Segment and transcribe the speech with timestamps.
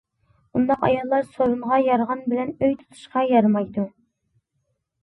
[0.59, 3.89] ئۇنداق ئاياللار سورۇنغا يارىغان بىلەن ئۆي تۇتۇشقا يارىمايدۇ!